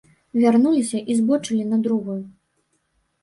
Вярнуліся 0.43 1.01
і 1.09 1.17
збочылі 1.19 1.67
на 1.73 1.77
другую. 1.87 2.15